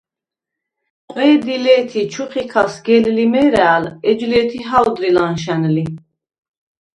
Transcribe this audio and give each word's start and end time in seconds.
ყვე̄დი 1.11 1.55
ლე̄თ 1.63 1.91
ი 2.01 2.03
ჩუხიქა 2.11 2.63
სგელდ 2.73 3.07
ლიმე̄რა̄̈ლ 3.15 3.85
ეჯ 4.09 4.19
ლე̄თი 4.31 4.59
ჰა̄ვდრი 4.69 5.09
ლა̈ნშა̈ნ 5.15 5.63
ლი. 5.75 5.85